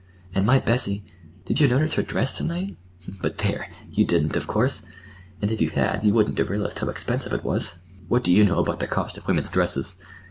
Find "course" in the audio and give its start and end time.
4.47-4.81